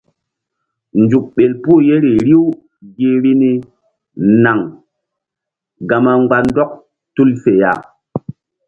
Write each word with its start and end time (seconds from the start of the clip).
Nzuk 1.01 1.25
ɓel 1.35 1.51
puh 1.63 1.79
yeri 1.87 2.11
riw 2.25 2.45
gi 2.95 3.09
vbi 3.17 3.31
ni 3.41 3.49
naŋ 4.43 4.59
gama 5.89 6.11
mgba 6.21 6.37
ndɔk 6.47 6.71
tul 7.15 7.29
fe 7.43 7.51
ya. 7.61 7.71